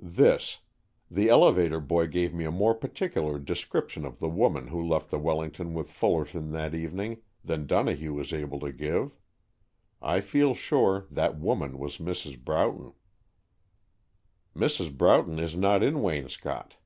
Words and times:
"This. 0.00 0.60
The 1.10 1.28
elevator 1.28 1.80
boy 1.80 2.06
gave 2.06 2.32
me 2.32 2.44
a 2.44 2.52
more 2.52 2.76
particular 2.76 3.40
description 3.40 4.04
of 4.04 4.20
the 4.20 4.28
woman 4.28 4.68
who 4.68 4.80
left 4.86 5.10
the 5.10 5.18
Wellington 5.18 5.74
with 5.74 5.90
Fullerton 5.90 6.52
that 6.52 6.76
evening 6.76 7.22
than 7.44 7.66
Donohue 7.66 8.12
was 8.14 8.32
able 8.32 8.60
to 8.60 8.70
give. 8.70 9.18
I 10.00 10.20
feel 10.20 10.54
sure 10.54 11.08
that 11.10 11.36
woman 11.40 11.76
was 11.76 11.96
Mrs. 11.98 12.38
Broughton." 12.38 12.92
"Mrs. 14.54 14.96
Broughton 14.96 15.40
is 15.40 15.56
not 15.56 15.82
in 15.82 15.94
Waynscott." 16.00 16.76